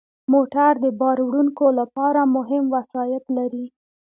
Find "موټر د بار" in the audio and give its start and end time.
0.33-1.17